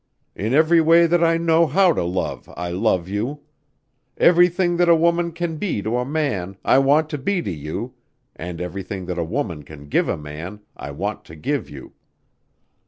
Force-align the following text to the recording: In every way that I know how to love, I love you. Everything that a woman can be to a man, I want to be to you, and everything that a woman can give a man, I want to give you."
In 0.35 0.51
every 0.55 0.81
way 0.81 1.05
that 1.05 1.23
I 1.23 1.37
know 1.37 1.67
how 1.67 1.93
to 1.93 2.03
love, 2.03 2.49
I 2.57 2.69
love 2.71 3.07
you. 3.07 3.41
Everything 4.17 4.77
that 4.77 4.89
a 4.89 4.95
woman 4.95 5.31
can 5.31 5.57
be 5.57 5.83
to 5.83 5.95
a 5.99 6.05
man, 6.05 6.57
I 6.65 6.79
want 6.79 7.07
to 7.11 7.19
be 7.19 7.39
to 7.43 7.51
you, 7.51 7.93
and 8.35 8.59
everything 8.59 9.05
that 9.05 9.19
a 9.19 9.23
woman 9.23 9.61
can 9.61 9.89
give 9.89 10.09
a 10.09 10.17
man, 10.17 10.61
I 10.75 10.89
want 10.89 11.23
to 11.25 11.35
give 11.35 11.69
you." 11.69 11.93